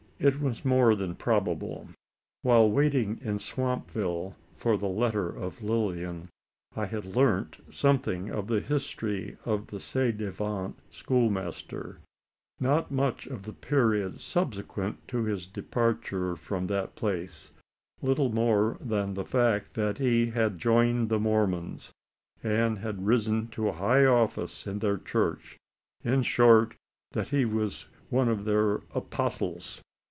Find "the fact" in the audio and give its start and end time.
19.15-19.73